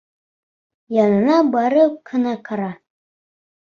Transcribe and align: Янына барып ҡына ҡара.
Янына 0.99 1.37
барып 1.59 2.03
ҡына 2.11 2.37
ҡара. 2.51 2.75